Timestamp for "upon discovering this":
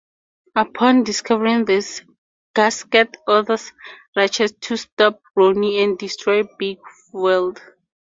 0.55-2.01